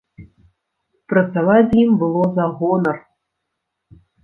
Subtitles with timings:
[1.13, 2.97] Працаваць з ім было за гонар.